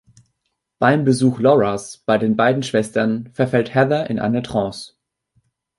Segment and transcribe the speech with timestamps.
[0.79, 4.93] Beim Besuch Lauras bei den beiden Schwestern verfällt Heather in eine Trance.